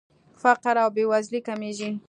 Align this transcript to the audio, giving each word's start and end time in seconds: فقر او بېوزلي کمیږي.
فقر 0.41 0.75
او 0.83 0.89
بېوزلي 0.95 1.39
کمیږي. 1.47 1.89